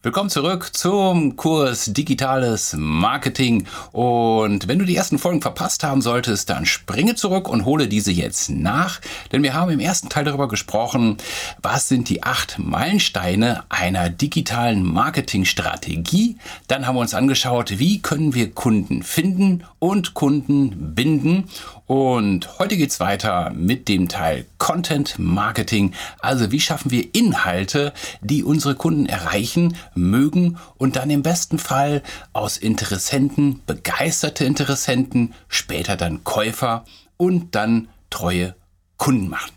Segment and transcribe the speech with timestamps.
[0.00, 3.66] Willkommen zurück zum Kurs Digitales Marketing.
[3.90, 8.12] Und wenn du die ersten Folgen verpasst haben solltest, dann springe zurück und hole diese
[8.12, 9.00] jetzt nach.
[9.32, 11.16] Denn wir haben im ersten Teil darüber gesprochen,
[11.62, 16.36] was sind die acht Meilensteine einer digitalen Marketingstrategie.
[16.68, 21.48] Dann haben wir uns angeschaut, wie können wir Kunden finden und Kunden binden.
[21.88, 25.94] Und heute geht's weiter mit dem Teil Content Marketing.
[26.20, 32.02] Also wie schaffen wir Inhalte, die unsere Kunden erreichen, mögen und dann im besten Fall
[32.34, 36.84] aus Interessenten, begeisterte Interessenten, später dann Käufer
[37.16, 38.54] und dann treue
[38.98, 39.52] Kunden machen.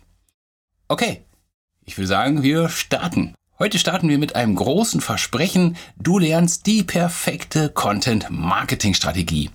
[0.88, 1.26] Okay,
[1.84, 3.36] ich will sagen, wir starten.
[3.60, 5.76] Heute starten wir mit einem großen Versprechen.
[5.98, 9.50] Du lernst die perfekte Content Marketing Strategie.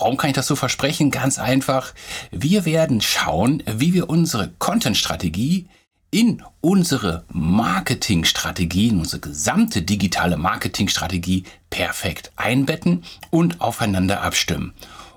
[0.00, 1.12] Warum kann ich das so versprechen?
[1.12, 1.94] Ganz einfach.
[2.32, 5.68] Wir werden schauen, wie wir unsere Content-Strategie
[6.10, 14.74] in unsere Marketingstrategie, in unsere gesamte digitale Marketingstrategie perfekt einbetten und aufeinander abstimmen.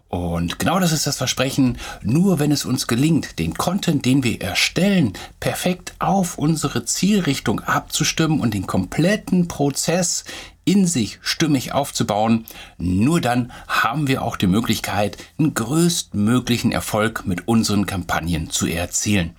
[0.10, 1.80] Und genau das ist das Versprechen.
[2.04, 8.40] Nur wenn es uns gelingt, den Content, den wir erstellen, perfekt auf unsere Zielrichtung abzustimmen
[8.40, 10.24] und den kompletten Prozess
[10.68, 12.46] in sich stimmig aufzubauen,
[12.78, 19.38] nur dann haben wir auch die Möglichkeit, den größtmöglichen Erfolg mit unseren Kampagnen zu erzielen.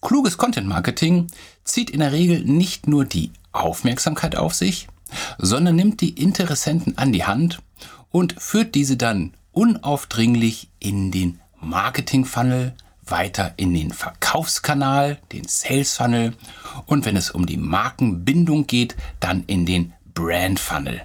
[0.00, 1.26] Kluges Content Marketing
[1.64, 4.88] zieht in der Regel nicht nur die Aufmerksamkeit auf sich,
[5.36, 7.60] sondern nimmt die Interessenten an die Hand
[8.10, 16.32] und führt diese dann unaufdringlich in den Marketing-Funnel, weiter in den Verkaufskanal, den Sales Funnel
[16.86, 21.02] und wenn es um die Markenbindung geht, dann in den Brand Funnel.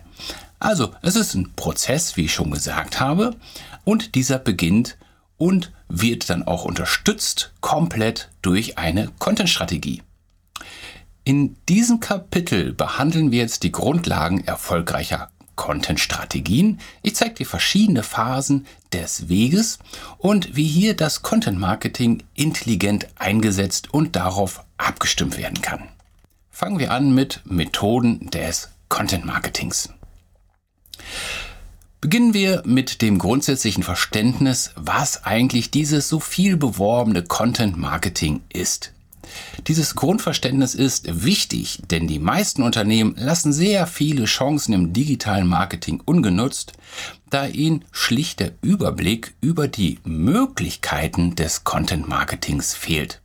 [0.58, 3.36] Also, es ist ein Prozess, wie ich schon gesagt habe,
[3.84, 4.98] und dieser beginnt
[5.38, 10.02] und wird dann auch unterstützt komplett durch eine Content-Strategie.
[11.24, 16.80] In diesem Kapitel behandeln wir jetzt die Grundlagen erfolgreicher Content-Strategien.
[17.04, 19.78] Ich zeige dir verschiedene Phasen des Weges
[20.18, 25.90] und wie hier das Content-Marketing intelligent eingesetzt und darauf abgestimmt werden kann.
[26.50, 29.88] Fangen wir an mit Methoden des Content Marketings.
[32.02, 38.92] Beginnen wir mit dem grundsätzlichen Verständnis, was eigentlich dieses so viel beworbene Content Marketing ist.
[39.68, 46.02] Dieses Grundverständnis ist wichtig, denn die meisten Unternehmen lassen sehr viele Chancen im digitalen Marketing
[46.04, 46.74] ungenutzt,
[47.30, 53.22] da ihnen schlicht der Überblick über die Möglichkeiten des Content Marketings fehlt.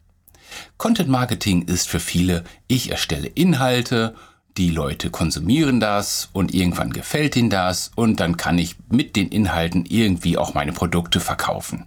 [0.77, 4.15] Content Marketing ist für viele, ich erstelle Inhalte,
[4.57, 9.29] die Leute konsumieren das und irgendwann gefällt ihnen das und dann kann ich mit den
[9.29, 11.87] Inhalten irgendwie auch meine Produkte verkaufen.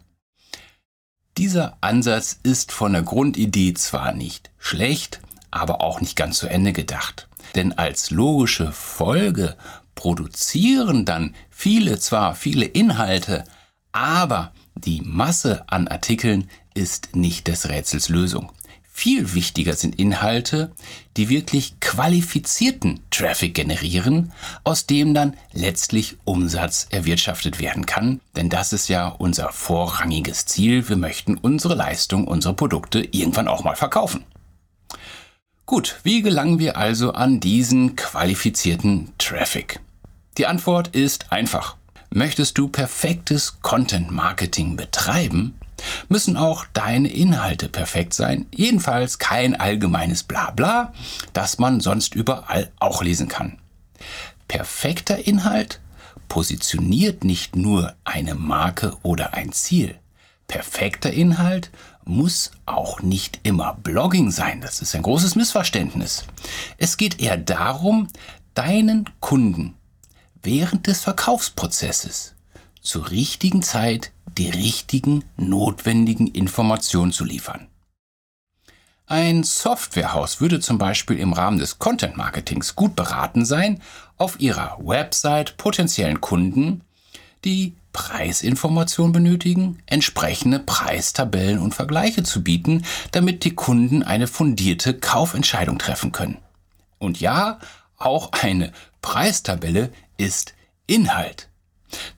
[1.38, 5.22] Dieser Ansatz ist von der Grundidee zwar nicht schlecht,
[5.52, 7.28] aber auch nicht ganz zu Ende gedacht.
[7.56, 9.56] Denn als logische Folge
[9.96, 13.46] produzieren dann viele zwar viele Inhalte,
[13.91, 18.52] aber die Masse an Artikeln ist nicht des Rätsels Lösung.
[18.99, 20.73] Viel wichtiger sind Inhalte,
[21.15, 24.33] die wirklich qualifizierten Traffic generieren,
[24.65, 28.19] aus dem dann letztlich Umsatz erwirtschaftet werden kann.
[28.35, 30.89] Denn das ist ja unser vorrangiges Ziel.
[30.89, 34.25] Wir möchten unsere Leistung, unsere Produkte irgendwann auch mal verkaufen.
[35.66, 39.79] Gut, wie gelangen wir also an diesen qualifizierten Traffic?
[40.37, 41.77] Die Antwort ist einfach.
[42.09, 45.53] Möchtest du perfektes Content Marketing betreiben,
[46.07, 48.45] müssen auch deine Inhalte perfekt sein.
[48.53, 50.94] Jedenfalls kein allgemeines Blabla,
[51.34, 53.59] das man sonst überall auch lesen kann.
[54.47, 55.79] Perfekter Inhalt
[56.28, 59.95] positioniert nicht nur eine Marke oder ein Ziel.
[60.47, 61.69] Perfekter Inhalt
[62.06, 64.61] muss auch nicht immer Blogging sein.
[64.61, 66.25] Das ist ein großes Missverständnis.
[66.78, 68.07] Es geht eher darum,
[68.56, 69.75] deinen Kunden
[70.41, 72.35] während des Verkaufsprozesses
[72.81, 77.67] zur richtigen Zeit die richtigen, notwendigen Informationen zu liefern.
[79.06, 83.81] Ein Softwarehaus würde zum Beispiel im Rahmen des Content Marketings gut beraten sein,
[84.17, 86.81] auf ihrer Website potenziellen Kunden,
[87.43, 95.79] die Preisinformation benötigen, entsprechende Preistabellen und Vergleiche zu bieten, damit die Kunden eine fundierte Kaufentscheidung
[95.79, 96.37] treffen können.
[96.99, 97.59] Und ja,
[97.97, 98.72] auch eine
[99.02, 100.53] Preistabelle ist
[100.85, 101.48] Inhalt.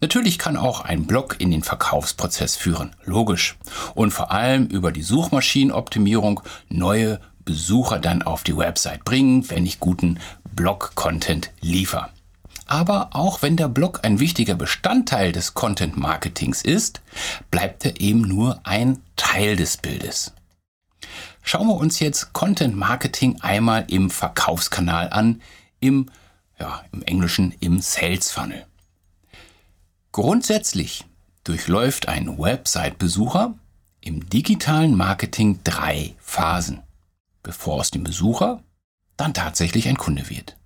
[0.01, 3.57] Natürlich kann auch ein Blog in den Verkaufsprozess führen, logisch.
[3.95, 9.79] Und vor allem über die Suchmaschinenoptimierung neue Besucher dann auf die Website bringen, wenn ich
[9.79, 10.19] guten
[10.55, 12.09] Blog-Content liefere.
[12.67, 17.01] Aber auch wenn der Blog ein wichtiger Bestandteil des Content-Marketings ist,
[17.49, 20.33] bleibt er eben nur ein Teil des Bildes.
[21.43, 25.41] Schauen wir uns jetzt Content Marketing einmal im Verkaufskanal an,
[25.79, 26.09] im,
[26.59, 28.65] ja, im Englischen im Sales Funnel.
[30.11, 31.05] Grundsätzlich
[31.45, 33.53] durchläuft ein Website-Besucher
[34.01, 36.81] im digitalen Marketing drei Phasen,
[37.43, 38.61] bevor aus dem Besucher
[39.15, 40.57] dann tatsächlich ein Kunde wird.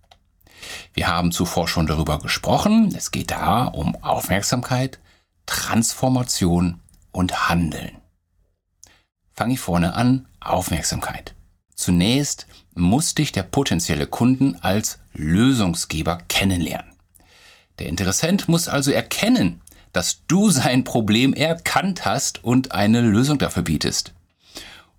[0.95, 2.91] Wir haben zuvor schon darüber gesprochen.
[2.95, 4.97] Es geht da um Aufmerksamkeit,
[5.45, 6.79] Transformation
[7.11, 7.97] und Handeln.
[9.33, 11.35] Fange ich vorne an, Aufmerksamkeit.
[11.75, 16.94] Zunächst muss dich der potenzielle Kunden als Lösungsgeber kennenlernen.
[17.79, 19.61] Der Interessent muss also erkennen,
[19.93, 24.13] dass du sein Problem erkannt hast und eine Lösung dafür bietest.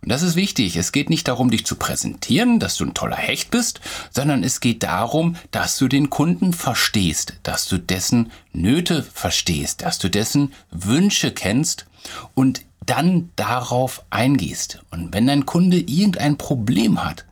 [0.02, 0.76] Und das ist wichtig.
[0.76, 3.80] Es geht nicht darum, dich zu präsentieren, dass du ein toller Hecht bist,
[4.10, 9.98] sondern es geht darum, dass du den Kunden verstehst, dass du dessen Nöte verstehst, dass
[9.98, 11.86] du dessen Wünsche kennst
[12.34, 14.80] und dann darauf eingehst.
[14.90, 17.24] Und wenn dein Kunde irgendein Problem hat,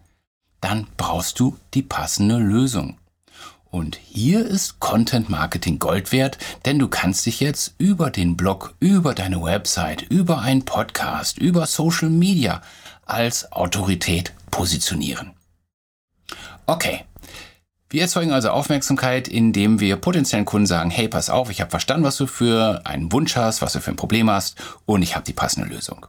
[0.61, 2.97] dann brauchst du die passende Lösung.
[3.75, 8.77] Und hier ist Content Marketing Gold wert, denn du kannst dich jetzt über den Blog,
[8.79, 12.63] über deine Website, über einen Podcast, über Social Media
[13.05, 15.33] als Autorität positionieren.
[16.67, 17.05] Okay.
[17.91, 22.05] Wir erzeugen also Aufmerksamkeit, indem wir potenziellen Kunden sagen, hey, pass auf, ich habe verstanden,
[22.05, 24.57] was du für einen Wunsch hast, was du für ein Problem hast
[24.87, 26.07] und ich habe die passende Lösung.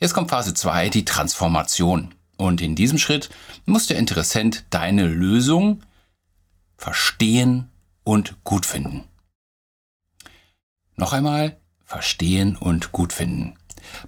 [0.00, 2.14] Jetzt kommt Phase 2, die Transformation.
[2.38, 3.28] Und in diesem Schritt
[3.66, 5.82] muss der Interessent deine Lösung
[6.76, 7.70] verstehen
[8.04, 9.04] und gut finden.
[10.96, 13.54] Noch einmal, verstehen und gut finden.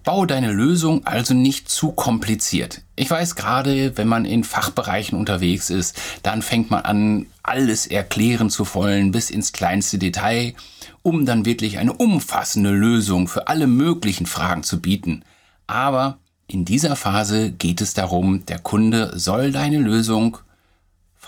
[0.02, 2.82] Baue deine Lösung also nicht zu kompliziert.
[2.96, 8.50] Ich weiß gerade, wenn man in Fachbereichen unterwegs ist, dann fängt man an, alles erklären
[8.50, 10.54] zu wollen bis ins kleinste Detail,
[11.02, 15.24] um dann wirklich eine umfassende Lösung für alle möglichen Fragen zu bieten.
[15.66, 16.18] Aber
[16.48, 20.38] in dieser Phase geht es darum, der Kunde soll deine Lösung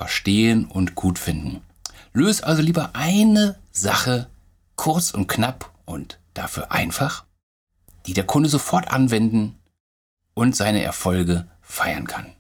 [0.01, 1.61] verstehen und gut finden.
[2.15, 4.31] Löse also lieber eine Sache
[4.75, 7.27] kurz und knapp und dafür einfach,
[8.07, 9.59] die der Kunde sofort anwenden
[10.33, 12.33] und seine Erfolge feiern kann.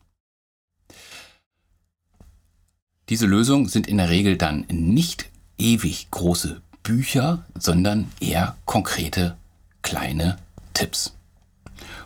[3.10, 5.28] Diese Lösungen sind in der Regel dann nicht
[5.58, 9.36] ewig große Bücher, sondern eher konkrete
[9.82, 10.38] kleine
[10.72, 11.14] Tipps.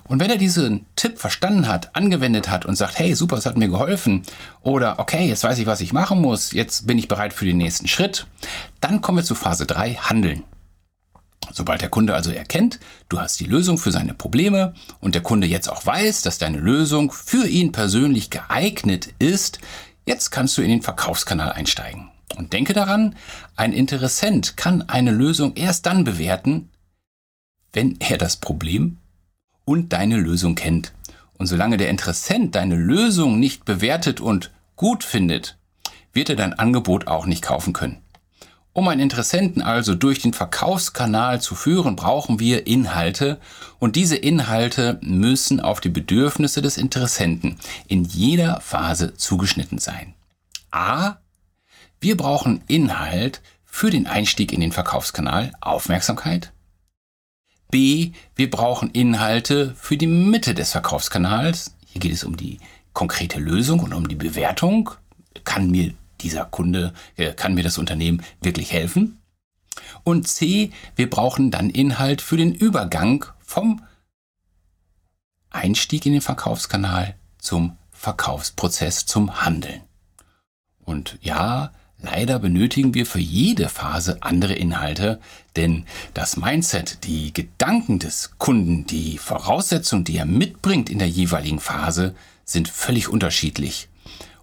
[0.06, 3.56] Und wenn er diesen Tipp verstanden hat, angewendet hat und sagt, hey, super, es hat
[3.56, 4.22] mir geholfen,
[4.60, 7.56] oder okay, jetzt weiß ich, was ich machen muss, jetzt bin ich bereit für den
[7.56, 8.26] nächsten Schritt,
[8.80, 10.42] dann kommen wir zu Phase 3, Handeln.
[11.52, 15.46] Sobald der Kunde also erkennt, du hast die Lösung für seine Probleme und der Kunde
[15.46, 19.58] jetzt auch weiß, dass deine Lösung für ihn persönlich geeignet ist,
[20.06, 22.10] jetzt kannst du in den Verkaufskanal einsteigen.
[22.36, 23.14] Und denke daran,
[23.56, 26.70] ein Interessent kann eine Lösung erst dann bewerten,
[27.72, 28.98] wenn er das Problem
[29.64, 30.92] und deine Lösung kennt.
[31.36, 35.58] Und solange der Interessent deine Lösung nicht bewertet und gut findet,
[36.12, 38.04] wird er dein Angebot auch nicht kaufen können.
[38.72, 43.38] Um einen Interessenten also durch den Verkaufskanal zu führen, brauchen wir Inhalte
[43.78, 47.56] und diese Inhalte müssen auf die Bedürfnisse des Interessenten
[47.86, 50.14] in jeder Phase zugeschnitten sein.
[50.72, 51.18] A.
[52.00, 56.52] Wir brauchen Inhalt für den Einstieg in den Verkaufskanal, Aufmerksamkeit.
[57.70, 61.74] B, wir brauchen Inhalte für die Mitte des Verkaufskanals.
[61.86, 62.58] Hier geht es um die
[62.92, 64.90] konkrete Lösung und um die Bewertung.
[65.44, 69.20] Kann mir dieser Kunde, äh, kann mir das Unternehmen wirklich helfen?
[70.04, 73.82] Und C, wir brauchen dann Inhalt für den Übergang vom
[75.50, 79.82] Einstieg in den Verkaufskanal zum Verkaufsprozess, zum Handeln.
[80.84, 81.72] Und ja,
[82.04, 85.20] Leider benötigen wir für jede Phase andere Inhalte,
[85.56, 91.60] denn das Mindset, die Gedanken des Kunden, die Voraussetzungen, die er mitbringt in der jeweiligen
[91.60, 93.88] Phase, sind völlig unterschiedlich.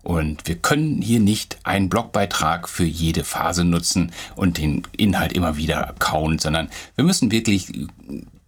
[0.01, 5.58] Und wir können hier nicht einen Blogbeitrag für jede Phase nutzen und den Inhalt immer
[5.58, 7.72] wieder kauen, sondern wir müssen wirklich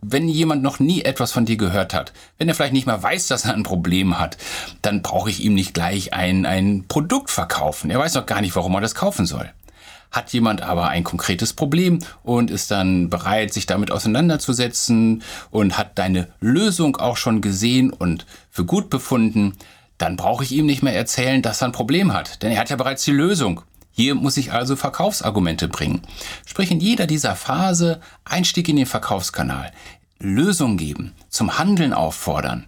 [0.04, 3.28] wenn jemand noch nie etwas von dir gehört hat, wenn er vielleicht nicht mal weiß,
[3.28, 4.38] dass er ein Problem hat,
[4.82, 7.90] dann brauche ich ihm nicht gleich ein, ein Produkt verkaufen.
[7.90, 9.50] Er weiß noch gar nicht, warum er das kaufen soll.
[10.12, 15.98] Hat jemand aber ein konkretes Problem und ist dann bereit, sich damit auseinanderzusetzen und hat
[15.98, 19.54] deine Lösung auch schon gesehen und für gut befunden,
[19.98, 22.70] dann brauche ich ihm nicht mehr erzählen, dass er ein Problem hat, denn er hat
[22.70, 23.62] ja bereits die Lösung.
[23.96, 26.02] Hier muss ich also Verkaufsargumente bringen.
[26.48, 29.72] Sprich in jeder dieser Phase Einstieg in den Verkaufskanal,
[30.20, 32.68] Lösung geben, zum Handeln auffordern.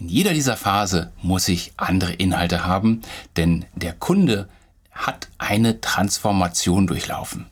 [0.00, 3.02] In jeder dieser Phase muss ich andere Inhalte haben,
[3.36, 4.48] denn der Kunde
[4.90, 7.46] hat eine Transformation durchlaufen.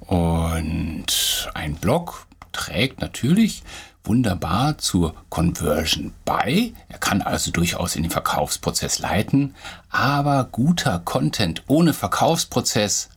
[0.00, 3.62] Und ein Blog trägt natürlich
[4.06, 6.72] wunderbar zur Conversion bei.
[6.88, 9.54] Er kann also durchaus in den Verkaufsprozess leiten.
[9.90, 13.10] Aber guter Content ohne Verkaufsprozess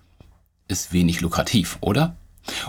[0.68, 2.16] ist wenig lukrativ, oder?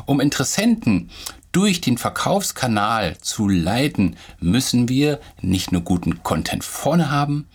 [0.07, 1.11] Um Interessenten
[1.53, 7.49] durch den Verkaufskanal zu leiten, müssen wir nicht nur guten Content vorne haben,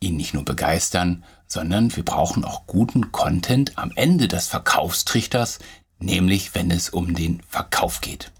[0.00, 5.58] ihn nicht nur begeistern, sondern wir brauchen auch guten Content am Ende des Verkaufstrichters,
[5.98, 8.32] nämlich wenn es um den Verkauf geht.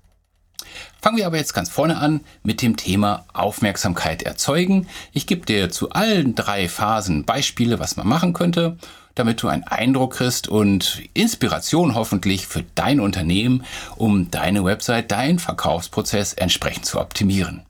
[1.02, 4.86] Fangen wir aber jetzt ganz vorne an mit dem Thema Aufmerksamkeit erzeugen.
[5.12, 8.78] Ich gebe dir zu allen drei Phasen Beispiele, was man machen könnte,
[9.16, 13.64] damit du einen Eindruck kriegst und Inspiration hoffentlich für dein Unternehmen,
[13.96, 17.66] um deine Website, deinen Verkaufsprozess entsprechend zu optimieren.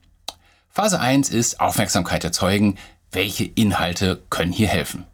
[0.69, 2.77] Phase 1 ist Aufmerksamkeit erzeugen.
[3.11, 5.05] Welche Inhalte können hier helfen?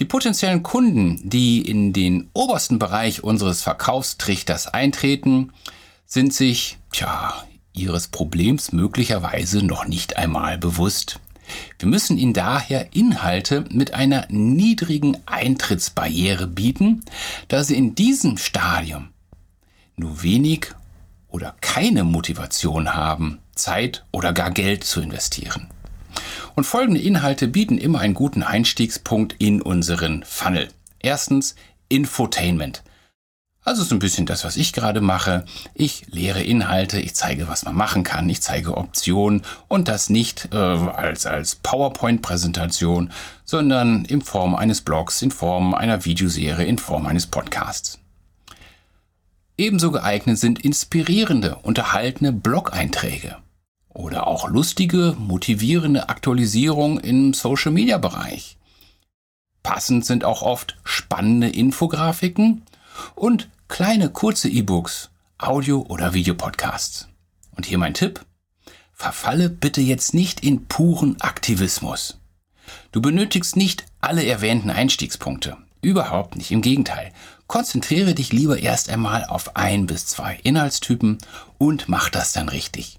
[0.00, 5.54] Die potenziellen Kunden, die in den obersten Bereich unseres Verkaufstrichters eintreten,
[6.08, 7.34] sind sich, tja,
[7.74, 11.20] ihres Problems möglicherweise noch nicht einmal bewusst.
[11.78, 17.04] Wir müssen ihnen daher Inhalte mit einer niedrigen Eintrittsbarriere bieten,
[17.48, 19.10] da sie in diesem Stadium
[19.96, 20.68] nur wenig
[21.28, 25.68] oder keine Motivation haben, Zeit oder gar Geld zu investieren.
[26.56, 30.68] Und folgende Inhalte bieten immer einen guten Einstiegspunkt in unseren Funnel.
[31.00, 31.54] Erstens
[31.90, 32.82] Infotainment.
[33.68, 35.44] Also so ein bisschen das, was ich gerade mache.
[35.74, 40.48] Ich lehre Inhalte, ich zeige, was man machen kann, ich zeige Optionen und das nicht
[40.54, 43.12] äh, als, als PowerPoint-Präsentation,
[43.44, 47.98] sondern in Form eines Blogs, in Form einer Videoserie, in Form eines Podcasts.
[49.58, 53.36] Ebenso geeignet sind inspirierende, unterhaltene Blog-Einträge
[53.90, 58.56] oder auch lustige, motivierende Aktualisierung im Social-Media-Bereich.
[59.62, 62.62] Passend sind auch oft spannende Infografiken
[63.14, 67.08] und kleine kurze E-Books, Audio- oder Videopodcasts.
[67.54, 68.24] Und hier mein Tipp.
[68.92, 72.18] Verfalle bitte jetzt nicht in puren Aktivismus.
[72.90, 75.56] Du benötigst nicht alle erwähnten Einstiegspunkte.
[75.80, 77.12] Überhaupt nicht, im Gegenteil.
[77.46, 81.18] Konzentriere dich lieber erst einmal auf ein bis zwei Inhaltstypen
[81.58, 82.98] und mach das dann richtig.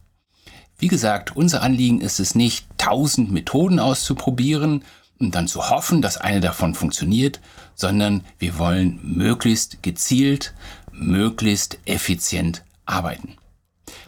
[0.77, 4.85] Wie gesagt, unser Anliegen ist es nicht, tausend Methoden auszuprobieren
[5.19, 7.41] und dann zu hoffen, dass eine davon funktioniert,
[7.79, 10.53] sondern wir wollen möglichst gezielt,
[10.91, 13.35] möglichst effizient arbeiten.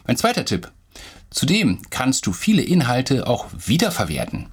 [0.05, 0.71] Mein zweiter Tipp.
[1.29, 4.47] Zudem kannst du viele Inhalte auch wiederverwerten.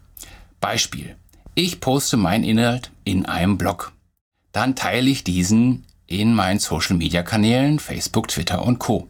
[0.60, 1.16] Beispiel.
[1.54, 3.92] Ich poste meinen Inhalt in einem Blog.
[4.52, 9.08] Dann teile ich diesen in meinen Social Media Kanälen Facebook, Twitter und Co.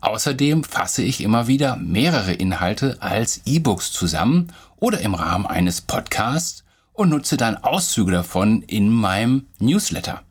[0.00, 6.64] Außerdem fasse ich immer wieder mehrere Inhalte als E-Books zusammen oder im Rahmen eines Podcasts
[6.96, 10.22] und nutze dann Auszüge davon in meinem Newsletter.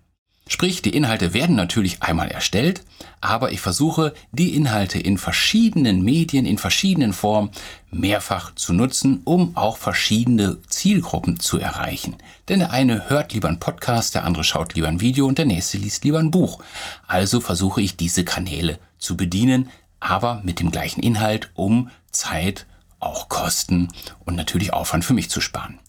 [0.48, 2.84] Sprich, die Inhalte werden natürlich einmal erstellt,
[3.20, 7.50] aber ich versuche, die Inhalte in verschiedenen Medien, in verschiedenen Formen
[7.90, 12.16] mehrfach zu nutzen, um auch verschiedene Zielgruppen zu erreichen.
[12.48, 15.46] Denn der eine hört lieber einen Podcast, der andere schaut lieber ein Video und der
[15.46, 16.62] nächste liest lieber ein Buch.
[17.08, 22.68] Also versuche ich diese Kanäle zu bedienen, aber mit dem gleichen Inhalt, um Zeit,
[23.00, 23.88] auch Kosten
[24.26, 25.80] und natürlich Aufwand für mich zu sparen.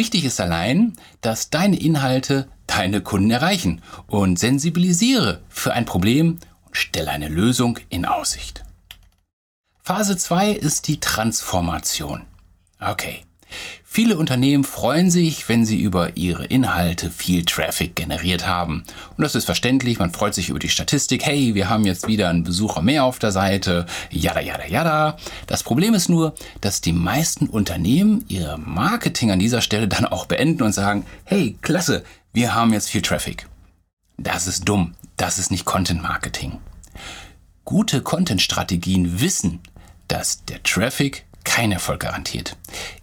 [0.00, 6.74] Wichtig ist allein, dass deine Inhalte deine Kunden erreichen und sensibilisiere für ein Problem und
[6.74, 8.64] stelle eine Lösung in Aussicht.
[9.82, 12.24] Phase 2 ist die Transformation.
[12.80, 13.26] Okay.
[13.84, 18.84] Viele Unternehmen freuen sich, wenn sie über ihre Inhalte viel Traffic generiert haben.
[19.16, 22.28] Und das ist verständlich, man freut sich über die Statistik, hey, wir haben jetzt wieder
[22.28, 25.16] einen Besucher mehr auf der Seite, yada yada yada.
[25.46, 30.26] Das Problem ist nur, dass die meisten Unternehmen ihr Marketing an dieser Stelle dann auch
[30.26, 33.48] beenden und sagen, hey, klasse, wir haben jetzt viel Traffic.
[34.18, 36.58] Das ist dumm, das ist nicht Content Marketing.
[37.64, 39.60] Gute Content-Strategien wissen,
[40.08, 42.56] dass der Traffic kein Erfolg garantiert.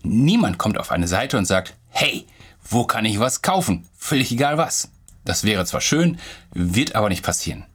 [0.03, 2.27] Niemand kommt auf eine Seite und sagt, hey,
[2.70, 3.88] wo kann ich was kaufen?
[3.98, 4.89] Völlig egal was.
[5.25, 6.20] Das wäre zwar schön,
[6.53, 7.65] wird aber nicht passieren.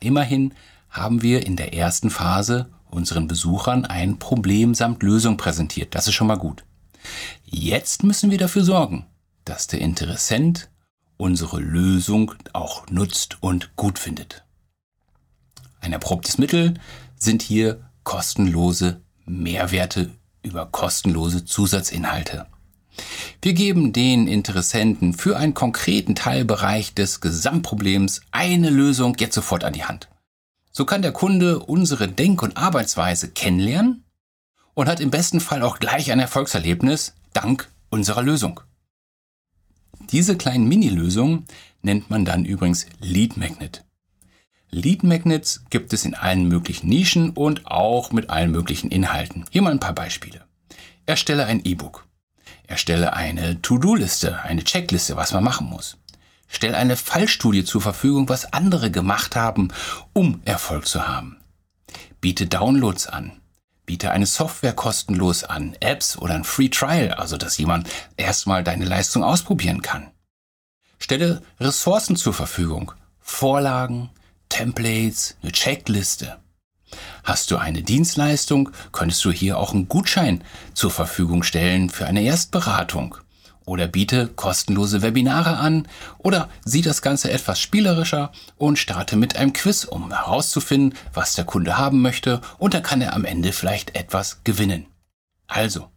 [0.00, 0.54] Immerhin
[0.90, 5.94] haben wir in der ersten Phase unseren Besuchern ein Problem samt Lösung präsentiert.
[5.94, 6.64] Das ist schon mal gut.
[7.44, 9.06] Jetzt müssen wir dafür sorgen,
[9.44, 10.70] dass der Interessent
[11.16, 14.44] unsere Lösung auch nutzt und gut findet.
[15.80, 16.74] Ein erprobtes Mittel
[17.16, 20.10] sind hier kostenlose Mehrwerte
[20.42, 22.46] über kostenlose Zusatzinhalte.
[23.42, 29.72] Wir geben den Interessenten für einen konkreten Teilbereich des Gesamtproblems eine Lösung jetzt sofort an
[29.72, 30.08] die Hand.
[30.70, 34.04] So kann der Kunde unsere Denk- und Arbeitsweise kennenlernen
[34.74, 38.60] und hat im besten Fall auch gleich ein Erfolgserlebnis dank unserer Lösung.
[40.10, 41.46] Diese kleinen Mini-Lösungen
[41.82, 43.83] nennt man dann übrigens Lead Magnet.
[44.74, 49.44] Lead Magnets gibt es in allen möglichen Nischen und auch mit allen möglichen Inhalten.
[49.50, 50.44] Hier mal ein paar Beispiele.
[51.06, 52.06] Erstelle ein E-Book.
[52.66, 55.96] Erstelle eine To-Do-Liste, eine Checkliste, was man machen muss.
[56.48, 59.68] Stell eine Fallstudie zur Verfügung, was andere gemacht haben,
[60.12, 61.36] um Erfolg zu haben.
[62.20, 63.40] Biete Downloads an.
[63.86, 68.86] Biete eine Software kostenlos an, Apps oder ein Free Trial, also dass jemand erstmal deine
[68.86, 70.10] Leistung ausprobieren kann.
[70.98, 74.10] Stelle Ressourcen zur Verfügung, Vorlagen,
[74.54, 76.36] Templates, eine Checkliste.
[77.24, 80.44] Hast du eine Dienstleistung, könntest du hier auch einen Gutschein
[80.74, 83.16] zur Verfügung stellen für eine Erstberatung.
[83.64, 89.52] Oder biete kostenlose Webinare an oder sieh das Ganze etwas spielerischer und starte mit einem
[89.54, 93.96] Quiz, um herauszufinden, was der Kunde haben möchte und dann kann er am Ende vielleicht
[93.96, 94.86] etwas gewinnen.
[95.48, 95.88] Also,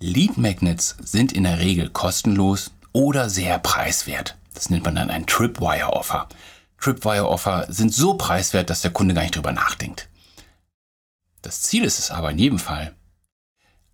[0.00, 4.38] Lead Magnets sind in der Regel kostenlos oder sehr preiswert.
[4.54, 6.28] Das nennt man dann ein Tripwire Offer.
[6.82, 10.08] Tripwire Offer sind so preiswert, dass der Kunde gar nicht drüber nachdenkt.
[11.40, 12.94] Das Ziel ist es aber in jedem Fall,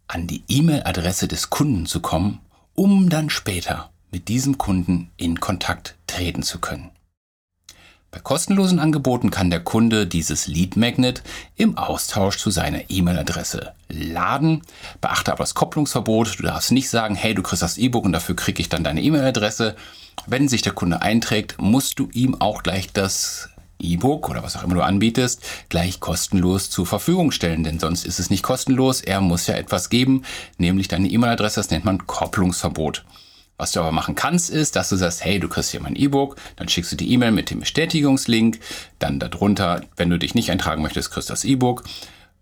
[0.06, 2.40] an die E-Mail-Adresse des Kunden zu kommen,
[2.74, 6.90] um dann später mit diesem Kunden in Kontakt treten zu können.
[8.10, 11.22] Bei kostenlosen Angeboten kann der Kunde dieses Lead Magnet
[11.56, 14.62] im Austausch zu seiner E-Mail-Adresse laden.
[15.02, 16.38] Beachte aber das Kopplungsverbot.
[16.38, 19.02] Du darfst nicht sagen, hey, du kriegst das E-Book und dafür kriege ich dann deine
[19.02, 19.76] E-Mail-Adresse.
[20.26, 24.64] Wenn sich der Kunde einträgt, musst du ihm auch gleich das E-Book oder was auch
[24.64, 29.02] immer du anbietest, gleich kostenlos zur Verfügung stellen, denn sonst ist es nicht kostenlos.
[29.02, 30.24] Er muss ja etwas geben,
[30.56, 33.04] nämlich deine E-Mail-Adresse, das nennt man Kopplungsverbot.
[33.58, 36.36] Was du aber machen kannst, ist, dass du sagst, hey, du kriegst hier mein E-Book,
[36.54, 38.60] dann schickst du die E-Mail mit dem Bestätigungslink,
[39.00, 41.82] dann darunter, wenn du dich nicht eintragen möchtest, kriegst du das E-Book.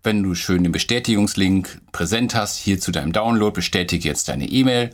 [0.03, 4.91] Wenn du schön den Bestätigungslink präsent hast, hier zu deinem Download, bestätige jetzt deine E-Mail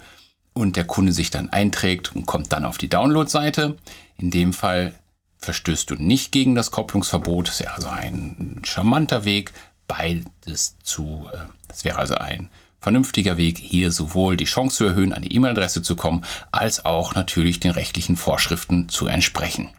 [0.54, 3.76] und der Kunde sich dann einträgt und kommt dann auf die Download-Seite.
[4.18, 4.94] In dem Fall
[5.40, 7.50] verstößt du nicht gegen das Kopplungsverbot.
[7.50, 9.52] Das wäre also ein charmanter Weg,
[9.88, 11.38] beides zu, äh,
[11.68, 12.50] das wäre also ein
[12.84, 17.16] vernünftiger Weg, hier sowohl die Chance zu erhöhen, an die E-Mail-Adresse zu kommen, als auch
[17.16, 19.70] natürlich den rechtlichen Vorschriften zu entsprechen.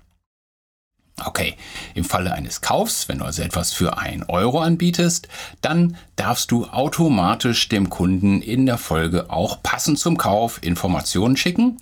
[1.23, 1.54] Okay,
[1.95, 5.28] im Falle eines Kaufs, wenn du also etwas für ein Euro anbietest,
[5.60, 11.76] dann darfst du automatisch dem Kunden in der Folge auch passend zum Kauf Informationen schicken.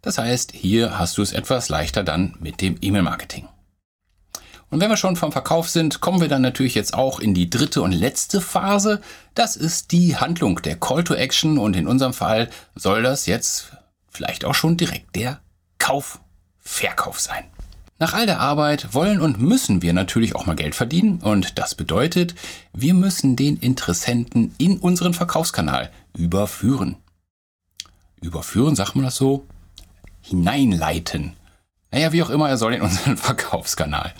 [0.00, 3.48] Das heißt, hier hast du es etwas leichter dann mit dem E-Mail-Marketing.
[4.70, 7.48] Und wenn wir schon vom Verkauf sind, kommen wir dann natürlich jetzt auch in die
[7.48, 9.00] dritte und letzte Phase.
[9.34, 13.72] Das ist die Handlung, der Call to Action und in unserem Fall soll das jetzt
[14.10, 15.40] vielleicht auch schon direkt der
[15.78, 16.20] Kauf,
[16.58, 17.44] Verkauf sein.
[17.98, 21.74] Nach all der Arbeit wollen und müssen wir natürlich auch mal Geld verdienen und das
[21.74, 22.34] bedeutet,
[22.72, 26.96] wir müssen den Interessenten in unseren Verkaufskanal überführen.
[28.20, 29.46] Überführen, sagt man das so?
[30.20, 31.32] Hineinleiten.
[31.90, 34.14] Naja, wie auch immer, er soll in unseren Verkaufskanal.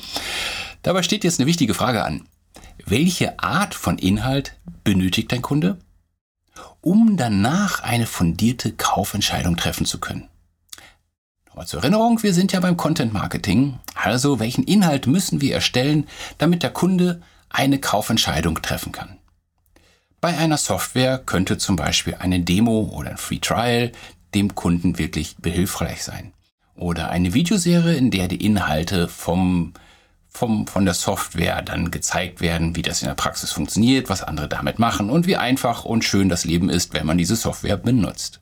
[0.82, 2.26] Dabei steht jetzt eine wichtige Frage an.
[2.84, 5.78] Welche Art von Inhalt benötigt dein Kunde,
[6.80, 10.28] um danach eine fundierte Kaufentscheidung treffen zu können?
[11.46, 13.78] Nochmal zur Erinnerung, wir sind ja beim Content Marketing.
[13.94, 16.06] Also, welchen Inhalt müssen wir erstellen,
[16.38, 19.18] damit der Kunde eine Kaufentscheidung treffen kann?
[20.20, 23.92] Bei einer Software könnte zum Beispiel eine Demo oder ein Free Trial
[24.34, 26.32] dem Kunden wirklich behilfreich sein.
[26.78, 29.74] Oder eine Videoserie, in der die Inhalte vom,
[30.28, 34.48] vom, von der Software dann gezeigt werden, wie das in der Praxis funktioniert, was andere
[34.48, 38.40] damit machen und wie einfach und schön das Leben ist, wenn man diese Software benutzt.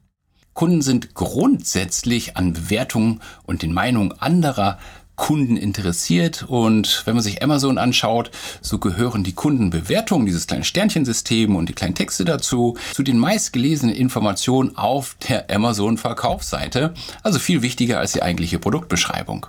[0.53, 4.79] Kunden sind grundsätzlich an Bewertungen und den Meinungen anderer
[5.17, 6.45] Kunden interessiert.
[6.47, 11.73] Und wenn man sich Amazon anschaut, so gehören die Kundenbewertungen, dieses kleine Sternchensystem und die
[11.73, 16.95] kleinen Texte dazu, zu den meistgelesenen Informationen auf der Amazon-Verkaufsseite.
[17.23, 19.47] Also viel wichtiger als die eigentliche Produktbeschreibung.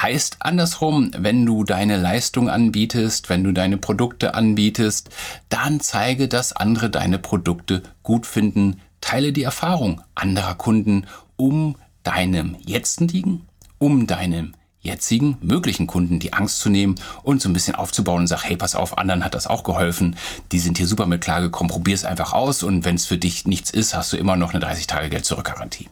[0.00, 5.10] Heißt andersrum, wenn du deine Leistung anbietest, wenn du deine Produkte anbietest,
[5.48, 8.80] dann zeige, dass andere deine Produkte gut finden.
[9.00, 11.06] Teile die Erfahrung anderer Kunden,
[11.36, 13.46] um deinem jetzigen,
[13.78, 14.52] um deinem
[14.82, 18.56] jetzigen möglichen Kunden die Angst zu nehmen und so ein bisschen aufzubauen und sag, hey,
[18.56, 20.16] pass auf, anderen hat das auch geholfen.
[20.52, 23.46] Die sind hier super mit klargekommen, probier es einfach aus und wenn es für dich
[23.46, 25.88] nichts ist, hast du immer noch eine 30 Tage Geld zurück Garantie.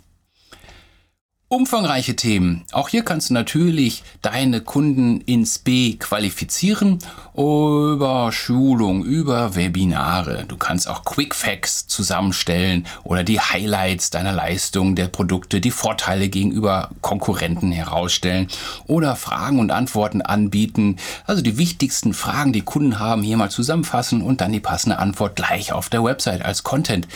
[1.51, 2.67] Umfangreiche Themen.
[2.73, 6.99] Auch hier kannst du natürlich deine Kunden ins B qualifizieren
[7.33, 10.45] über Schulung, über Webinare.
[10.47, 16.29] Du kannst auch Quick Facts zusammenstellen oder die Highlights deiner Leistung, der Produkte, die Vorteile
[16.29, 18.49] gegenüber Konkurrenten herausstellen
[18.87, 20.97] oder Fragen und Antworten anbieten.
[21.25, 25.37] Also die wichtigsten Fragen, die Kunden haben, hier mal zusammenfassen und dann die passende Antwort
[25.37, 27.09] gleich auf der Website als Content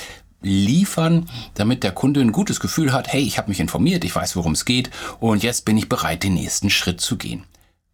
[0.42, 4.36] liefern, damit der Kunde ein gutes Gefühl hat, hey, ich habe mich informiert, ich weiß,
[4.36, 7.44] worum es geht und jetzt bin ich bereit, den nächsten Schritt zu gehen.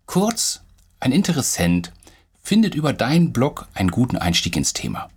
[0.07, 0.63] Kurz,
[1.01, 1.93] ein Interessent
[2.43, 5.09] findet über deinen Blog einen guten Einstieg ins Thema.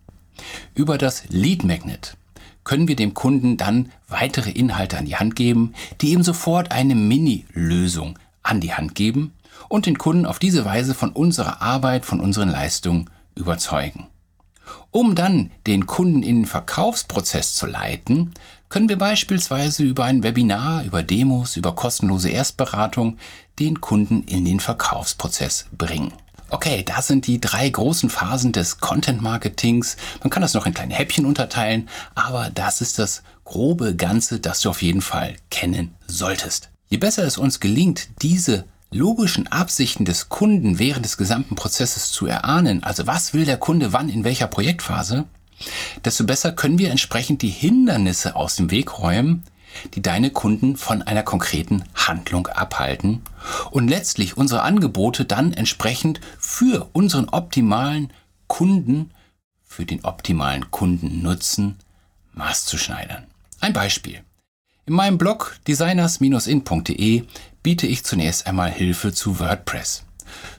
[0.75, 2.17] Über das Lead Magnet
[2.63, 6.95] können wir dem Kunden dann weitere Inhalte an die Hand geben, die ihm sofort eine
[6.95, 9.33] Mini-Lösung an die Hand geben
[9.69, 14.07] und den Kunden auf diese Weise von unserer Arbeit, von unseren Leistungen überzeugen.
[14.91, 18.33] Um dann den Kunden in den Verkaufsprozess zu leiten,
[18.69, 23.17] können wir beispielsweise über ein Webinar, über Demos, über kostenlose Erstberatung
[23.59, 26.13] den Kunden in den Verkaufsprozess bringen.
[26.49, 29.95] Okay, das sind die drei großen Phasen des Content Marketings.
[30.21, 34.59] Man kann das noch in kleine Häppchen unterteilen, aber das ist das grobe Ganze, das
[34.59, 36.69] du auf jeden Fall kennen solltest.
[36.89, 42.25] Je besser es uns gelingt, diese logischen Absichten des Kunden während des gesamten Prozesses zu
[42.25, 45.25] erahnen, also was will der Kunde wann in welcher Projektphase,
[46.03, 49.43] desto besser können wir entsprechend die Hindernisse aus dem Weg räumen,
[49.93, 53.21] die deine Kunden von einer konkreten Handlung abhalten
[53.71, 58.11] und letztlich unsere Angebote dann entsprechend für unseren optimalen
[58.47, 59.11] Kunden,
[59.63, 61.77] für den optimalen Kundennutzen
[62.33, 63.27] maßzuschneidern.
[63.61, 64.21] Ein Beispiel.
[64.91, 67.23] In meinem Blog designers-in.de
[67.63, 70.03] biete ich zunächst einmal Hilfe zu WordPress.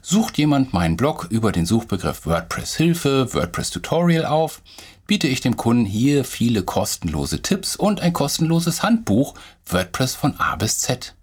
[0.01, 4.63] Sucht jemand meinen Blog über den Suchbegriff WordPress Hilfe, WordPress Tutorial auf,
[5.05, 9.35] biete ich dem Kunden hier viele kostenlose Tipps und ein kostenloses Handbuch
[9.67, 11.13] WordPress von A bis Z.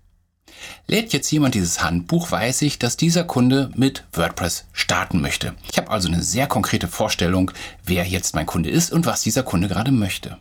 [0.87, 5.57] Lädt jetzt jemand dieses Handbuch, weiß ich, dass dieser Kunde mit WordPress starten möchte.
[5.69, 7.51] Ich habe also eine sehr konkrete Vorstellung,
[7.85, 10.39] wer jetzt mein Kunde ist und was dieser Kunde gerade möchte.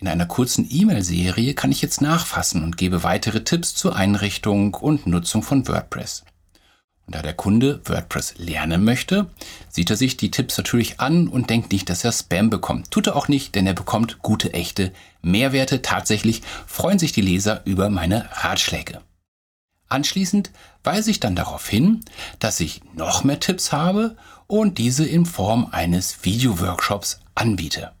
[0.00, 5.08] In einer kurzen E-Mail-Serie kann ich jetzt nachfassen und gebe weitere Tipps zur Einrichtung und
[5.08, 6.24] Nutzung von WordPress.
[7.06, 9.26] Und da der Kunde WordPress lernen möchte,
[9.68, 12.92] sieht er sich die Tipps natürlich an und denkt nicht, dass er Spam bekommt.
[12.92, 15.82] Tut er auch nicht, denn er bekommt gute, echte Mehrwerte.
[15.82, 19.00] Tatsächlich freuen sich die Leser über meine Ratschläge.
[19.88, 20.52] Anschließend
[20.84, 22.04] weise ich dann darauf hin,
[22.38, 27.92] dass ich noch mehr Tipps habe und diese in Form eines Video-Workshops anbiete.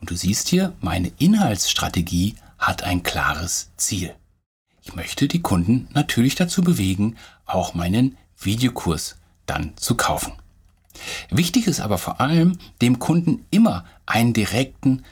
[0.00, 4.14] Und du siehst hier, meine Inhaltsstrategie hat ein klares Ziel.
[4.82, 10.32] Ich möchte die Kunden natürlich dazu bewegen, auch meinen Videokurs dann zu kaufen.
[11.30, 15.04] Wichtig ist aber vor allem, dem Kunden immer einen direkten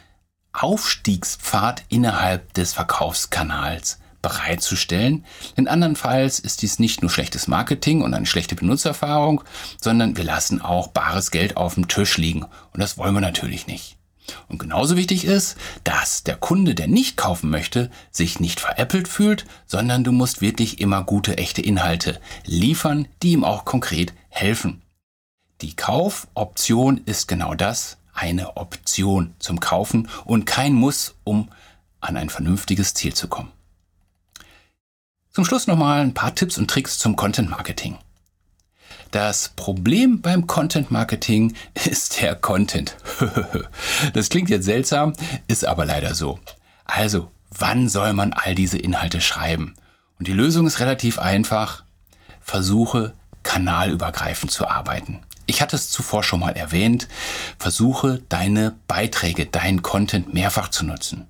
[0.52, 5.24] Aufstiegspfad innerhalb des Verkaufskanals bereitzustellen.
[5.56, 9.42] Denn andernfalls ist dies nicht nur schlechtes Marketing und eine schlechte Benutzererfahrung,
[9.80, 12.44] sondern wir lassen auch bares Geld auf dem Tisch liegen.
[12.44, 13.98] Und das wollen wir natürlich nicht.
[14.48, 19.44] Und genauso wichtig ist, dass der Kunde, der nicht kaufen möchte, sich nicht veräppelt fühlt,
[19.66, 24.82] sondern du musst wirklich immer gute, echte Inhalte liefern, die ihm auch konkret helfen.
[25.60, 31.48] Die Kaufoption ist genau das, eine Option zum Kaufen und kein Muss, um
[32.00, 33.50] an ein vernünftiges Ziel zu kommen.
[35.30, 37.98] Zum Schluss nochmal ein paar Tipps und Tricks zum Content Marketing.
[39.14, 42.96] Das Problem beim Content Marketing ist der Content.
[44.12, 45.12] das klingt jetzt seltsam,
[45.46, 46.40] ist aber leider so.
[46.84, 49.76] Also, wann soll man all diese Inhalte schreiben?
[50.18, 51.84] Und die Lösung ist relativ einfach.
[52.40, 55.20] Versuche kanalübergreifend zu arbeiten.
[55.46, 57.06] Ich hatte es zuvor schon mal erwähnt.
[57.56, 61.28] Versuche deine Beiträge, deinen Content mehrfach zu nutzen.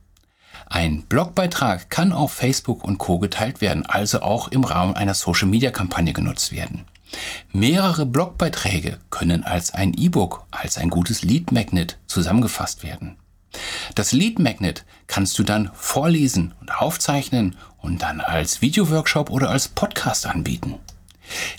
[0.65, 6.15] Ein Blogbeitrag kann auf Facebook und Co geteilt werden, also auch im Rahmen einer Social-Media-Kampagne
[6.15, 6.87] genutzt werden.
[7.53, 13.17] Mehrere Blogbeiträge können als ein E-Book, als ein gutes Lead Magnet zusammengefasst werden.
[13.95, 19.69] Das Lead Magnet kannst du dann vorlesen und aufzeichnen und dann als Videoworkshop oder als
[19.69, 20.75] Podcast anbieten.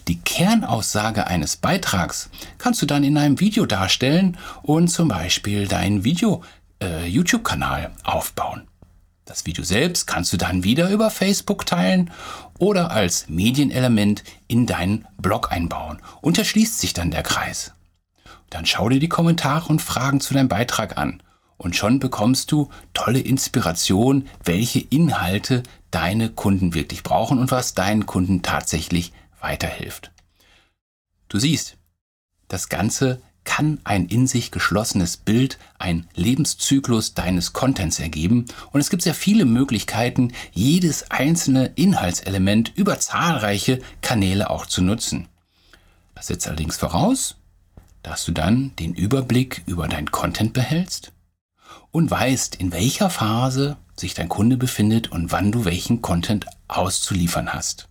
[0.08, 6.04] Die Kernaussage eines Beitrags kannst du dann in einem Video darstellen und zum Beispiel deinen
[6.04, 6.44] Video
[6.82, 8.68] äh, YouTube-Kanal aufbauen.
[9.26, 12.12] Das Video selbst kannst du dann wieder über Facebook teilen
[12.60, 16.00] oder als Medienelement in deinen Blog einbauen.
[16.22, 17.74] Und da schließt sich dann der Kreis.
[18.52, 21.24] Dann schau dir die Kommentare und Fragen zu deinem Beitrag an.
[21.58, 28.06] Und schon bekommst du tolle Inspiration, welche Inhalte deine Kunden wirklich brauchen und was deinen
[28.06, 30.12] Kunden tatsächlich weiterhilft.
[31.30, 31.78] Du siehst,
[32.48, 38.46] das Ganze kann ein in sich geschlossenes Bild, ein Lebenszyklus deines Contents ergeben.
[38.72, 45.28] Und es gibt sehr viele Möglichkeiten, jedes einzelne Inhaltselement über zahlreiche Kanäle auch zu nutzen.
[46.16, 47.36] Das setzt allerdings voraus,
[48.04, 51.12] dass du dann den Überblick über dein Content behältst
[51.92, 57.54] und weißt, in welcher Phase sich dein Kunde befindet und wann du welchen Content auszuliefern
[57.54, 57.88] hast.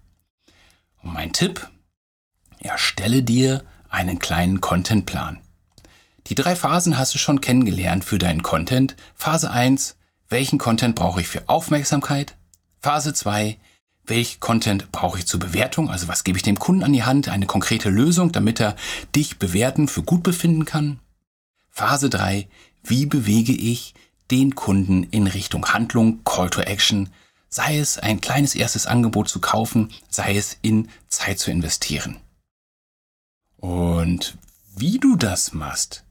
[1.03, 1.69] Und mein Tipp,
[2.59, 5.41] erstelle dir einen kleinen Contentplan.
[6.29, 8.97] Die drei Phasen hast du schon kennengelernt für deinen Content.
[9.15, 9.97] Phase 1,
[10.29, 12.37] welchen Content brauche ich für Aufmerksamkeit?
[12.81, 13.59] Phase 2,
[14.07, 17.29] welch Content brauche ich zur Bewertung, also was gebe ich dem Kunden an die Hand,
[17.29, 18.75] eine konkrete Lösung, damit er
[19.15, 20.99] dich bewerten für gut befinden kann.
[21.71, 22.49] Phase 3,
[22.83, 23.95] wie bewege ich
[24.31, 27.11] den Kunden in Richtung Handlung, Call to Action,
[27.51, 32.17] sei es ein kleines erstes Angebot zu kaufen, sei es in Zeit zu investieren.
[33.59, 34.39] Und
[34.77, 36.04] wie du das machst,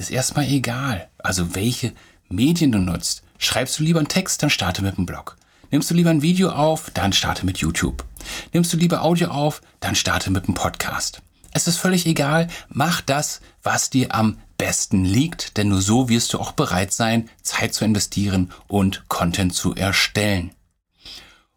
[0.00, 1.08] ist erstmal egal.
[1.18, 1.92] Also welche
[2.28, 3.22] Medien du nutzt.
[3.38, 5.36] Schreibst du lieber einen Text, dann starte mit dem Blog.
[5.70, 8.04] Nimmst du lieber ein Video auf, dann starte mit YouTube.
[8.52, 11.22] Nimmst du lieber Audio auf, dann starte mit dem Podcast.
[11.52, 16.32] Es ist völlig egal, mach das, was dir am besten liegt, denn nur so wirst
[16.32, 20.52] du auch bereit sein, Zeit zu investieren und Content zu erstellen.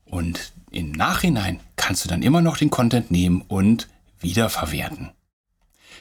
[0.06, 3.88] Und im Nachhinein kannst du dann immer noch den Content nehmen und
[4.20, 5.12] wiederverwerten.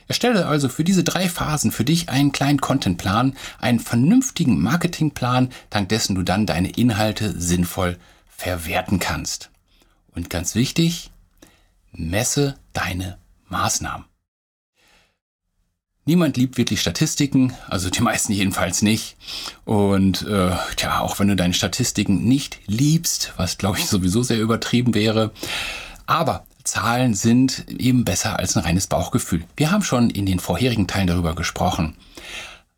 [0.08, 5.88] Erstelle also für diese drei Phasen für dich einen kleinen Contentplan, einen vernünftigen Marketingplan, dank
[5.88, 9.50] dessen du dann deine Inhalte sinnvoll verwerten kannst.
[10.14, 11.10] Und ganz wichtig,
[11.92, 14.06] messe deine Maßnahmen.
[16.04, 19.16] Niemand liebt wirklich Statistiken, also die meisten jedenfalls nicht.
[19.64, 24.40] Und äh, tja, auch wenn du deine Statistiken nicht liebst, was glaube ich sowieso sehr
[24.40, 25.32] übertrieben wäre,
[26.06, 29.44] aber Zahlen sind eben besser als ein reines Bauchgefühl.
[29.56, 31.96] Wir haben schon in den vorherigen Teilen darüber gesprochen.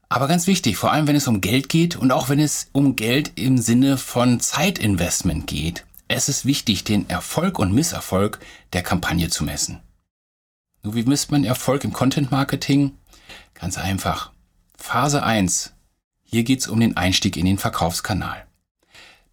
[0.08, 2.96] Aber ganz wichtig, vor allem wenn es um Geld geht und auch wenn es um
[2.96, 8.38] Geld im Sinne von Zeitinvestment geht, es ist wichtig, den Erfolg und Misserfolg
[8.72, 9.80] der Kampagne zu messen.
[10.82, 12.92] Nur wie misst man Erfolg im Content Marketing?
[13.54, 14.30] Ganz einfach.
[14.76, 15.72] Phase 1.
[16.22, 18.46] Hier geht es um den Einstieg in den Verkaufskanal.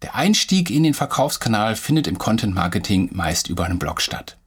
[0.00, 4.38] Der Einstieg in den Verkaufskanal findet im Content Marketing meist über einen Blog statt.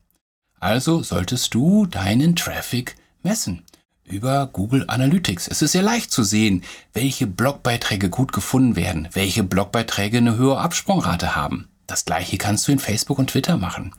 [0.65, 3.61] Also solltest du deinen Traffic messen
[4.03, 5.47] über Google Analytics.
[5.47, 10.61] Es ist sehr leicht zu sehen, welche Blogbeiträge gut gefunden werden, welche Blogbeiträge eine höhere
[10.61, 11.67] Absprungrate haben.
[11.85, 13.93] Das gleiche kannst du in Facebook und Twitter machen.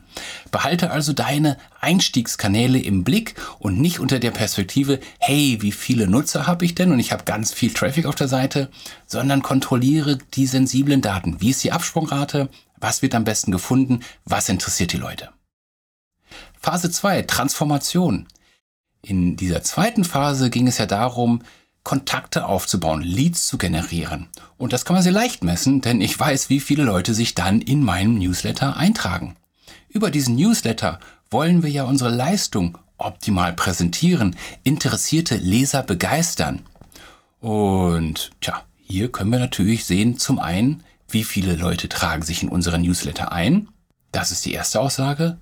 [0.51, 6.47] Behalte also deine Einstiegskanäle im Blick und nicht unter der Perspektive, hey, wie viele Nutzer
[6.47, 8.69] habe ich denn und ich habe ganz viel Traffic auf der Seite,
[9.05, 11.39] sondern kontrolliere die sensiblen Daten.
[11.39, 12.49] Wie ist die Absprungrate?
[12.75, 14.01] Was wird am besten gefunden?
[14.25, 15.29] Was interessiert die Leute?
[16.59, 18.27] Phase 2, Transformation.
[19.01, 21.41] In dieser zweiten Phase ging es ja darum,
[21.83, 24.27] Kontakte aufzubauen, Leads zu generieren.
[24.57, 27.61] Und das kann man sehr leicht messen, denn ich weiß, wie viele Leute sich dann
[27.61, 29.37] in meinem Newsletter eintragen.
[29.87, 36.63] Über diesen Newsletter wollen wir ja unsere Leistung optimal präsentieren, interessierte Leser begeistern.
[37.39, 42.49] Und tja, hier können wir natürlich sehen, zum einen, wie viele Leute tragen sich in
[42.49, 43.69] unseren Newsletter ein.
[44.11, 45.37] Das ist die erste Aussage.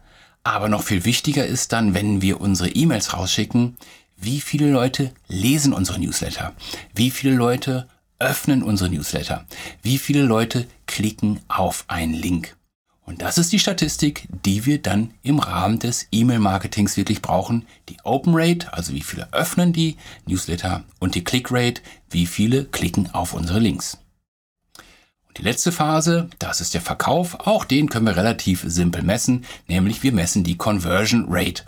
[0.46, 3.78] Aber noch viel wichtiger ist dann, wenn wir unsere E-Mails rausschicken,
[4.16, 6.54] wie viele Leute lesen unsere Newsletter?
[6.94, 7.88] Wie viele Leute
[8.20, 9.48] öffnen unsere Newsletter?
[9.82, 12.56] Wie viele Leute klicken auf einen Link?
[13.06, 17.66] Und das ist die Statistik, die wir dann im Rahmen des E-Mail-Marketings wirklich brauchen.
[17.90, 21.82] Die Open Rate, also wie viele öffnen die Newsletter und die Click Rate,
[22.12, 23.98] wie viele klicken auf unsere Links.
[25.38, 27.42] Die letzte Phase, das ist der Verkauf.
[27.42, 31.64] Auch den können wir relativ simpel messen, nämlich wir messen die Conversion Rate.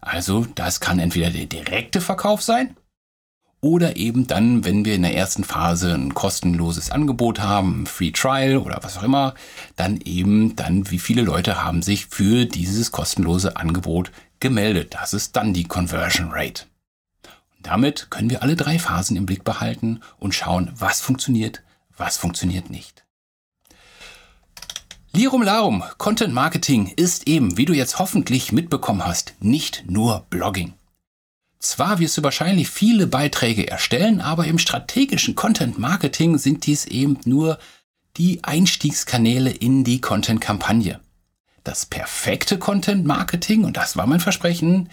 [0.00, 2.76] Also das kann entweder der direkte Verkauf sein
[3.64, 8.58] oder eben dann, wenn wir in der ersten Phase ein kostenloses Angebot haben, Free Trial
[8.58, 9.34] oder was auch immer,
[9.76, 14.94] dann eben dann, wie viele Leute haben sich für dieses kostenlose Angebot gemeldet.
[15.00, 16.64] Das ist dann die Conversion Rate.
[17.56, 21.62] Und damit können wir alle drei Phasen im Blick behalten und schauen, was funktioniert,
[21.96, 23.03] was funktioniert nicht.
[25.16, 30.72] Lirum Larum, Content Marketing ist eben, wie du jetzt hoffentlich mitbekommen hast, nicht nur Blogging.
[31.60, 37.16] Zwar wirst du wahrscheinlich viele Beiträge erstellen, aber im strategischen Content Marketing sind dies eben
[37.26, 37.60] nur
[38.16, 40.98] die Einstiegskanäle in die Content-Kampagne.
[41.62, 44.88] Das perfekte Content Marketing, und das war mein Versprechen,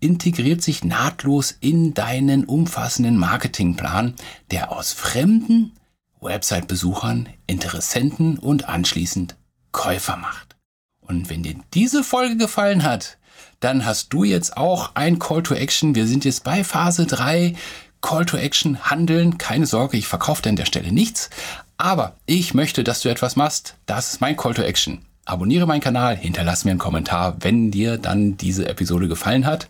[0.00, 4.16] integriert sich nahtlos in deinen umfassenden Marketingplan,
[4.50, 5.72] der aus fremden
[6.20, 9.34] Website-Besuchern, Interessenten und anschließend
[9.72, 10.56] Käufer macht.
[11.00, 13.18] Und wenn dir diese Folge gefallen hat,
[13.60, 15.94] dann hast du jetzt auch ein Call to Action.
[15.94, 17.54] Wir sind jetzt bei Phase 3.
[18.00, 19.38] Call to Action, handeln.
[19.38, 21.30] Keine Sorge, ich verkaufe an der Stelle nichts.
[21.76, 23.76] Aber ich möchte, dass du etwas machst.
[23.86, 25.04] Das ist mein Call to Action.
[25.24, 29.68] Abonniere meinen Kanal, hinterlass mir einen Kommentar, wenn dir dann diese Episode gefallen hat.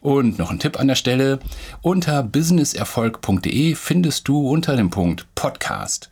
[0.00, 1.40] Und noch ein Tipp an der Stelle.
[1.82, 6.08] Unter businesserfolg.de findest du unter dem Punkt Podcast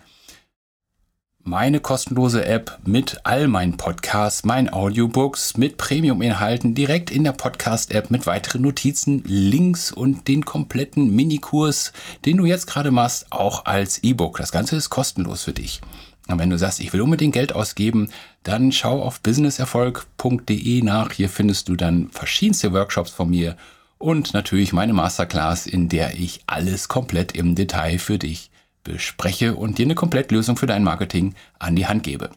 [1.46, 8.11] meine kostenlose App mit all meinen Podcasts, meinen Audiobooks, mit Premium-Inhalten direkt in der Podcast-App
[8.11, 11.92] mit weiteren Notizen, Links und den kompletten Minikurs,
[12.24, 14.38] den du jetzt gerade machst, auch als E-Book.
[14.38, 15.80] Das Ganze ist kostenlos für dich.
[16.26, 18.11] Und wenn du sagst, ich will unbedingt Geld ausgeben,
[18.42, 21.12] dann schau auf businesserfolg.de nach.
[21.12, 23.56] Hier findest du dann verschiedenste Workshops von mir
[23.98, 28.50] und natürlich meine Masterclass, in der ich alles komplett im Detail für dich
[28.87, 32.31] bespreche und dir eine Komplettlösung für dein Marketing an die Hand gebe.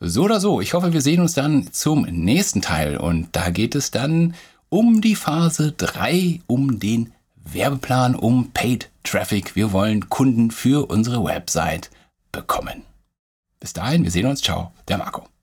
[0.00, 3.74] So oder so, ich hoffe, wir sehen uns dann zum nächsten Teil und da geht
[3.74, 4.34] es dann
[4.68, 9.54] um die Phase 3, um den Werbeplan, um Paid Traffic.
[9.54, 11.90] Wir wollen Kunden für unsere Website
[12.32, 12.82] bekommen.
[13.60, 14.42] Bis dahin, wir sehen uns.
[14.42, 15.35] Ciao, der Marco.